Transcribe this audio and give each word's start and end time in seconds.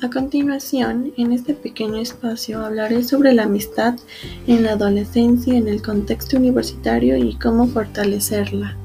A 0.00 0.08
continuación, 0.10 1.12
en 1.16 1.32
este 1.32 1.54
pequeño 1.54 1.96
espacio 1.96 2.64
hablaré 2.64 3.02
sobre 3.02 3.32
la 3.34 3.42
amistad 3.42 3.96
en 4.46 4.62
la 4.62 4.74
adolescencia 4.74 5.56
en 5.56 5.66
el 5.66 5.82
contexto 5.82 6.36
universitario 6.36 7.16
y 7.16 7.34
cómo 7.34 7.66
fortalecerla. 7.66 8.76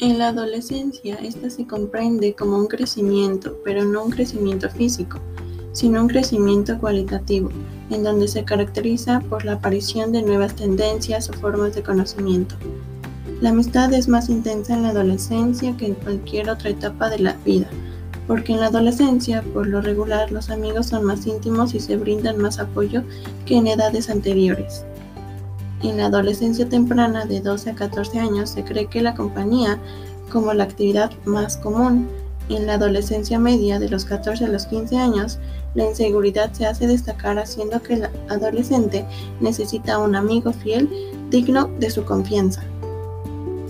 En 0.00 0.18
la 0.18 0.28
adolescencia, 0.28 1.16
esta 1.16 1.50
se 1.50 1.66
comprende 1.66 2.34
como 2.34 2.56
un 2.56 2.68
crecimiento, 2.68 3.58
pero 3.64 3.84
no 3.84 4.04
un 4.04 4.10
crecimiento 4.10 4.70
físico, 4.70 5.20
sino 5.78 6.02
un 6.02 6.08
crecimiento 6.08 6.76
cualitativo, 6.80 7.50
en 7.90 8.02
donde 8.02 8.26
se 8.26 8.42
caracteriza 8.42 9.20
por 9.28 9.44
la 9.44 9.52
aparición 9.52 10.10
de 10.10 10.22
nuevas 10.22 10.56
tendencias 10.56 11.30
o 11.30 11.34
formas 11.34 11.76
de 11.76 11.84
conocimiento. 11.84 12.56
La 13.40 13.50
amistad 13.50 13.92
es 13.92 14.08
más 14.08 14.28
intensa 14.28 14.74
en 14.74 14.82
la 14.82 14.88
adolescencia 14.88 15.76
que 15.76 15.86
en 15.86 15.94
cualquier 15.94 16.50
otra 16.50 16.70
etapa 16.70 17.08
de 17.08 17.20
la 17.20 17.36
vida, 17.44 17.68
porque 18.26 18.54
en 18.54 18.58
la 18.58 18.66
adolescencia, 18.66 19.44
por 19.54 19.68
lo 19.68 19.80
regular, 19.80 20.32
los 20.32 20.50
amigos 20.50 20.86
son 20.86 21.04
más 21.04 21.24
íntimos 21.28 21.72
y 21.74 21.78
se 21.78 21.96
brindan 21.96 22.38
más 22.38 22.58
apoyo 22.58 23.04
que 23.46 23.58
en 23.58 23.68
edades 23.68 24.10
anteriores. 24.10 24.84
En 25.84 25.98
la 25.98 26.06
adolescencia 26.06 26.68
temprana 26.68 27.24
de 27.24 27.40
12 27.40 27.70
a 27.70 27.74
14 27.76 28.18
años 28.18 28.50
se 28.50 28.64
cree 28.64 28.86
que 28.86 29.00
la 29.00 29.14
compañía 29.14 29.78
como 30.32 30.52
la 30.54 30.64
actividad 30.64 31.12
más 31.24 31.56
común. 31.56 32.08
En 32.48 32.66
la 32.66 32.74
adolescencia 32.74 33.38
media 33.38 33.78
de 33.78 33.90
los 33.90 34.06
14 34.06 34.46
a 34.46 34.48
los 34.48 34.66
15 34.66 34.96
años 34.96 35.38
la 35.74 35.84
inseguridad 35.84 36.50
se 36.52 36.66
hace 36.66 36.86
destacar 36.86 37.38
haciendo 37.38 37.82
que 37.82 37.94
el 37.94 38.08
adolescente 38.28 39.04
necesita 39.40 39.98
un 39.98 40.16
amigo 40.16 40.52
fiel 40.52 40.88
digno 41.30 41.66
de 41.78 41.90
su 41.90 42.04
confianza. 42.04 42.62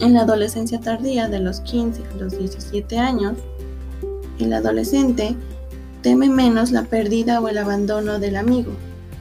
En 0.00 0.14
la 0.14 0.20
adolescencia 0.22 0.78
tardía 0.78 1.28
de 1.28 1.40
los 1.40 1.60
15 1.60 2.02
a 2.04 2.16
los 2.18 2.38
17 2.38 2.98
años, 2.98 3.34
el 4.38 4.52
adolescente 4.52 5.34
teme 6.02 6.28
menos 6.28 6.70
la 6.70 6.84
pérdida 6.84 7.40
o 7.40 7.48
el 7.48 7.58
abandono 7.58 8.20
del 8.20 8.36
amigo, 8.36 8.70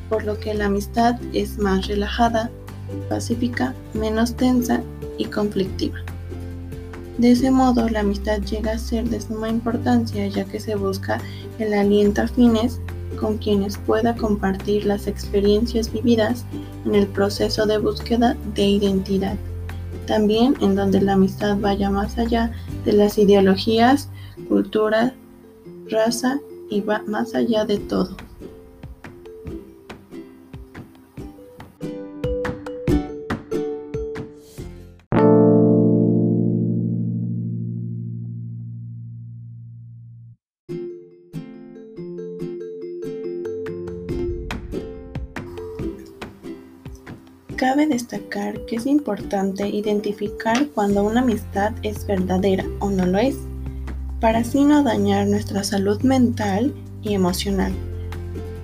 por 0.07 0.23
lo 0.23 0.39
que 0.39 0.53
la 0.53 0.65
amistad 0.65 1.15
es 1.33 1.57
más 1.57 1.87
relajada, 1.87 2.51
pacífica, 3.09 3.73
menos 3.95 4.35
tensa 4.35 4.83
y 5.17 5.25
conflictiva. 5.25 5.97
De 7.17 7.31
ese 7.31 7.49
modo, 7.49 7.89
la 7.89 8.01
amistad 8.01 8.41
llega 8.41 8.73
a 8.73 8.77
ser 8.77 9.09
de 9.09 9.19
suma 9.19 9.49
importancia 9.49 10.27
ya 10.27 10.45
que 10.45 10.59
se 10.59 10.75
busca 10.75 11.19
el 11.57 11.73
aliento 11.73 12.21
afines 12.21 12.79
con 13.19 13.37
quienes 13.39 13.77
pueda 13.77 14.15
compartir 14.15 14.85
las 14.85 15.07
experiencias 15.07 15.91
vividas 15.91 16.45
en 16.85 16.93
el 16.93 17.07
proceso 17.07 17.65
de 17.65 17.79
búsqueda 17.79 18.37
de 18.53 18.63
identidad. 18.63 19.35
También 20.05 20.55
en 20.61 20.75
donde 20.75 21.01
la 21.01 21.13
amistad 21.13 21.57
vaya 21.59 21.89
más 21.89 22.17
allá 22.19 22.51
de 22.85 22.93
las 22.93 23.17
ideologías, 23.17 24.09
cultura, 24.47 25.15
raza 25.89 26.39
y 26.69 26.81
va 26.81 27.01
más 27.07 27.33
allá 27.33 27.65
de 27.65 27.79
todo. 27.79 28.15
Cabe 47.57 47.87
destacar 47.87 48.63
que 48.67 48.75
es 48.75 48.85
importante 48.85 49.67
identificar 49.67 50.67
cuando 50.75 51.03
una 51.03 51.21
amistad 51.21 51.73
es 51.81 52.05
verdadera 52.05 52.63
o 52.79 52.91
no 52.91 53.07
lo 53.07 53.17
es, 53.17 53.35
para 54.19 54.39
así 54.39 54.63
no 54.63 54.83
dañar 54.83 55.25
nuestra 55.25 55.63
salud 55.63 55.99
mental 56.03 56.71
y 57.01 57.15
emocional. 57.15 57.73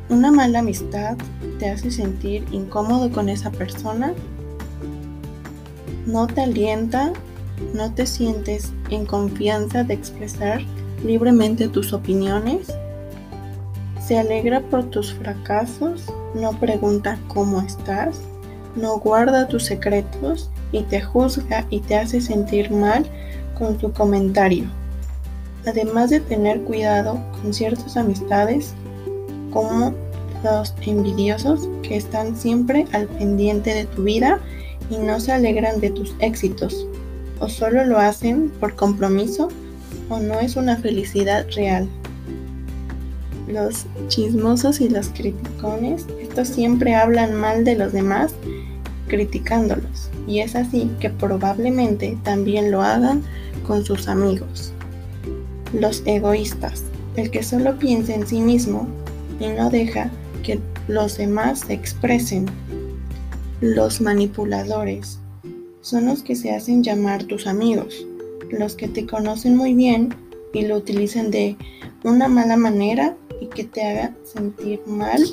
Una 0.09 0.32
mala 0.32 0.59
amistad 0.59 1.18
te 1.58 1.70
hace 1.70 1.90
sentir 1.90 2.46
incómodo 2.52 3.09
con 3.09 3.30
esa 3.30 3.50
persona, 3.50 4.14
no 6.06 6.28
te 6.28 6.42
alienta, 6.42 7.14
no 7.74 7.92
te 7.96 8.06
sientes 8.06 8.74
en 8.92 9.08
confianza 9.08 9.84
de 9.84 9.96
expresar 9.96 10.62
libremente 11.03 11.68
tus 11.68 11.94
opiniones, 11.94 12.68
se 14.00 14.20
alegra 14.20 14.62
por 14.62 14.84
tus 14.92 15.16
fracasos, 15.16 16.06
no 16.36 16.52
pregunta 16.59 17.18
cómo 17.28 17.59
estás, 17.62 18.22
no 18.75 18.97
guarda 18.97 19.47
tus 19.47 19.66
secretos 19.66 20.50
y 20.72 20.81
te 20.84 21.01
juzga 21.01 21.66
y 21.69 21.79
te 21.81 21.95
hace 21.95 22.22
sentir 22.22 22.72
mal 22.72 23.06
con 23.57 23.78
tu 23.78 23.91
comentario. 23.91 24.66
Además 25.66 26.09
de 26.09 26.19
tener 26.19 26.61
cuidado 26.61 27.19
con 27.41 27.53
ciertas 27.53 27.95
amistades, 27.95 28.73
como 29.51 29.94
los 30.44 30.73
envidiosos 30.81 31.69
que 31.84 31.95
están 31.95 32.35
siempre 32.35 32.85
al 32.91 33.07
pendiente 33.07 33.73
de 33.73 33.85
tu 33.85 34.03
vida 34.03 34.39
y 34.90 34.97
no 34.97 35.19
se 35.19 35.31
alegran 35.31 35.79
de 35.79 35.91
tus 35.91 36.16
éxitos, 36.19 36.88
o 37.40 37.47
solo 37.47 37.85
lo 37.85 37.97
hacen 38.00 38.50
por 38.59 38.75
compromiso 38.75 39.47
o 40.09 40.19
no 40.19 40.40
es 40.40 40.55
una 40.55 40.78
felicidad 40.78 41.45
real. 41.55 41.88
Los 43.47 43.85
chismosos 44.07 44.81
y 44.81 44.90
los 44.90 45.09
criticones, 45.09 46.05
estos 46.22 46.47
siempre 46.47 46.95
hablan 46.95 47.35
mal 47.35 47.63
de 47.63 47.75
los 47.75 47.94
demás 47.94 48.34
criticándolos, 49.13 50.09
y 50.25 50.40
es 50.40 50.56
así 50.56 50.90
que 51.00 51.12
probablemente 51.12 52.18
también 52.24 52.72
lo 52.72 52.81
hagan 52.81 53.22
con 53.68 53.85
sus 53.85 54.07
amigos. 54.07 54.74
Los 55.72 56.01
egoístas, 56.07 56.84
el 57.16 57.29
que 57.29 57.44
solo 57.44 57.78
piensa 57.78 58.16
en 58.16 58.25
sí 58.25 58.40
mismo 58.40 58.88
y 59.40 59.50
no 59.50 59.69
deja 59.69 60.09
que 60.41 60.59
los 60.88 61.16
demás 61.18 61.59
se 61.59 61.73
expresen. 61.73 62.47
Los 63.62 64.02
manipuladores 64.02 65.19
son 65.81 66.07
los 66.07 66.23
que 66.23 66.35
se 66.35 66.52
hacen 66.52 66.81
llamar 66.81 67.23
tus 67.25 67.46
amigos, 67.46 68.07
los 68.50 68.73
que 68.73 68.88
te 68.88 69.06
conocen 69.06 69.56
muy 69.56 69.75
bien 69.75 70.16
y 70.56 70.66
lo 70.66 70.78
utilizan 70.78 71.29
de 71.29 71.56
una 72.03 72.28
mala 72.28 72.57
manera 72.57 73.16
y 73.40 73.46
que 73.46 73.63
te 73.63 73.84
haga 73.84 74.16
sentir 74.23 74.81
mal 74.88 75.23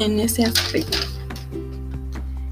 en 0.00 0.18
ese 0.18 0.42
aspecto 0.42 1.15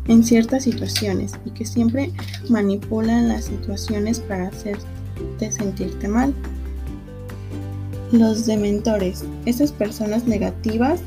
en 0.08 0.22
ciertas 0.24 0.64
situaciones 0.64 1.32
y 1.44 1.50
que 1.50 1.64
siempre 1.64 2.12
manipulan 2.48 3.28
las 3.28 3.46
situaciones 3.46 4.20
para 4.20 4.48
hacerte 4.48 5.50
sentirte 5.50 6.08
mal. 6.08 6.34
Los 8.12 8.46
dementores, 8.46 9.24
esas 9.46 9.72
personas 9.72 10.26
negativas 10.26 11.00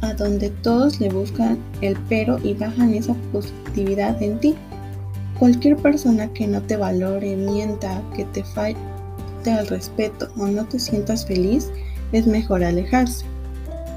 a 0.00 0.14
donde 0.14 0.50
todos 0.50 1.00
le 1.00 1.08
buscan 1.08 1.58
el 1.80 1.96
pero 2.08 2.38
y 2.42 2.54
bajan 2.54 2.94
esa 2.94 3.14
positividad 3.32 4.20
en 4.22 4.38
ti. 4.40 4.54
Cualquier 5.38 5.76
persona 5.76 6.32
que 6.32 6.46
no 6.46 6.62
te 6.62 6.76
valore, 6.76 7.36
mienta, 7.36 8.02
que 8.16 8.24
te 8.26 8.44
falte 8.44 8.78
al 9.50 9.66
respeto 9.66 10.28
o 10.36 10.46
no 10.46 10.64
te 10.64 10.78
sientas 10.78 11.26
feliz, 11.26 11.70
es 12.12 12.26
mejor 12.26 12.62
alejarse 12.62 13.24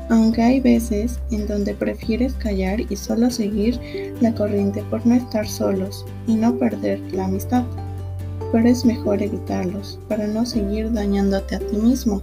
aunque 0.10 0.42
hay 0.42 0.60
veces 0.60 1.20
en 1.32 1.48
donde 1.48 1.74
prefieres 1.74 2.34
callar 2.34 2.80
y 2.80 2.96
solo 2.96 3.30
seguir 3.30 3.80
la 4.22 4.34
corriente 4.34 4.84
por 4.90 5.06
no 5.06 5.16
estar 5.16 5.48
solos 5.48 6.06
y 6.28 6.36
no 6.36 6.58
perder 6.58 7.00
la 7.14 7.26
amistad. 7.26 7.66
Pero 8.52 8.68
es 8.68 8.86
mejor 8.86 9.22
evitarlos 9.22 10.00
para 10.08 10.28
no 10.28 10.46
seguir 10.46 10.92
dañándote 10.92 11.56
a 11.56 11.60
ti 11.60 11.78
mismo. 11.78 12.22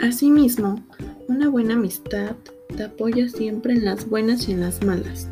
Asimismo, 0.00 0.82
una 1.28 1.48
buena 1.48 1.74
amistad 1.74 2.36
te 2.74 2.84
apoya 2.84 3.28
siempre 3.28 3.74
en 3.74 3.84
las 3.84 4.08
buenas 4.08 4.48
y 4.48 4.52
en 4.52 4.60
las 4.60 4.82
malas 4.84 5.28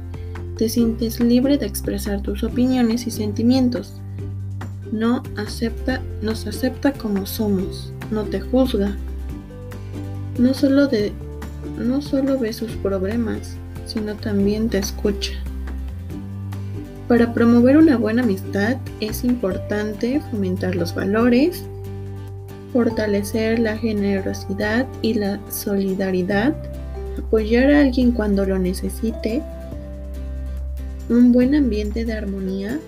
te 0.62 0.68
sientes 0.68 1.18
libre 1.18 1.58
de 1.58 1.66
expresar 1.66 2.22
tus 2.22 2.44
opiniones 2.44 3.08
y 3.08 3.10
sentimientos. 3.10 3.94
No 4.92 5.24
acepta, 5.36 6.00
nos 6.22 6.46
acepta 6.46 6.92
como 6.92 7.26
somos, 7.26 7.92
no 8.12 8.22
te 8.22 8.40
juzga. 8.40 8.96
No 10.38 10.54
solo, 10.54 10.86
de, 10.86 11.10
no 11.76 12.00
solo 12.00 12.38
ve 12.38 12.52
sus 12.52 12.70
problemas, 12.76 13.56
sino 13.86 14.14
también 14.14 14.68
te 14.68 14.78
escucha. 14.78 15.32
Para 17.08 17.34
promover 17.34 17.76
una 17.76 17.96
buena 17.96 18.22
amistad 18.22 18.76
es 19.00 19.24
importante 19.24 20.20
fomentar 20.30 20.76
los 20.76 20.94
valores, 20.94 21.64
fortalecer 22.72 23.58
la 23.58 23.76
generosidad 23.76 24.86
y 25.02 25.14
la 25.14 25.40
solidaridad, 25.50 26.54
apoyar 27.18 27.72
a 27.72 27.80
alguien 27.80 28.12
cuando 28.12 28.46
lo 28.46 28.60
necesite, 28.60 29.42
un 31.12 31.30
buen 31.30 31.54
ambiente 31.54 32.04
de 32.04 32.14
armonía, 32.14 32.80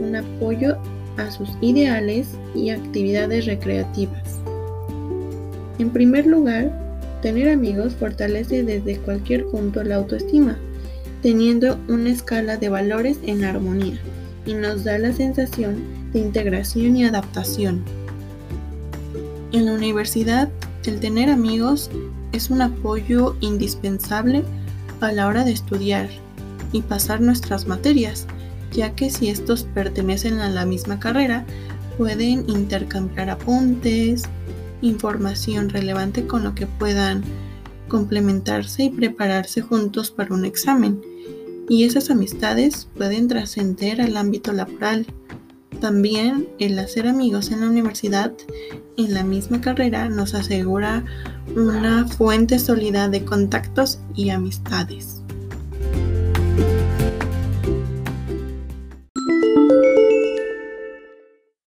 un 0.00 0.16
apoyo 0.16 0.76
a 1.16 1.30
sus 1.30 1.48
ideales 1.60 2.28
y 2.54 2.70
actividades 2.70 3.46
recreativas. 3.46 4.40
En 5.78 5.90
primer 5.90 6.26
lugar, 6.26 6.72
tener 7.22 7.48
amigos 7.48 7.94
fortalece 7.94 8.64
desde 8.64 8.98
cualquier 8.98 9.46
punto 9.46 9.82
la 9.84 9.96
autoestima, 9.96 10.58
teniendo 11.22 11.78
una 11.88 12.10
escala 12.10 12.56
de 12.56 12.68
valores 12.68 13.18
en 13.24 13.44
armonía 13.44 13.98
y 14.44 14.54
nos 14.54 14.82
da 14.82 14.98
la 14.98 15.12
sensación 15.12 15.76
de 16.12 16.20
integración 16.20 16.96
y 16.96 17.04
adaptación. 17.04 17.84
En 19.52 19.66
la 19.66 19.72
universidad, 19.72 20.48
el 20.84 20.98
tener 21.00 21.30
amigos 21.30 21.90
es 22.32 22.50
un 22.50 22.60
apoyo 22.60 23.36
indispensable 23.40 24.42
a 25.00 25.12
la 25.12 25.28
hora 25.28 25.44
de 25.44 25.52
estudiar 25.52 26.08
y 26.72 26.82
pasar 26.82 27.20
nuestras 27.20 27.66
materias, 27.66 28.26
ya 28.72 28.94
que 28.94 29.10
si 29.10 29.28
estos 29.28 29.62
pertenecen 29.62 30.40
a 30.40 30.48
la 30.48 30.66
misma 30.66 30.98
carrera, 30.98 31.46
pueden 31.96 32.48
intercambiar 32.48 33.30
apuntes, 33.30 34.24
información 34.82 35.68
relevante 35.68 36.26
con 36.26 36.44
lo 36.44 36.54
que 36.54 36.66
puedan 36.66 37.22
complementarse 37.88 38.84
y 38.84 38.90
prepararse 38.90 39.62
juntos 39.62 40.10
para 40.10 40.34
un 40.34 40.44
examen. 40.44 41.00
Y 41.68 41.84
esas 41.84 42.10
amistades 42.10 42.88
pueden 42.96 43.28
trascender 43.28 44.00
al 44.00 44.16
ámbito 44.16 44.52
laboral. 44.52 45.06
También 45.80 46.48
el 46.58 46.78
hacer 46.78 47.06
amigos 47.06 47.50
en 47.50 47.60
la 47.60 47.68
universidad, 47.68 48.32
en 48.96 49.14
la 49.14 49.22
misma 49.22 49.60
carrera, 49.60 50.08
nos 50.08 50.34
asegura 50.34 51.04
una 51.56 52.06
fuente 52.06 52.58
sólida 52.58 53.08
de 53.08 53.24
contactos 53.24 54.00
y 54.14 54.30
amistades. 54.30 55.17